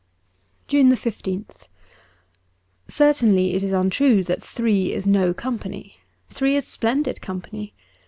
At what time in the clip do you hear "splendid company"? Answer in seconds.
6.67-7.75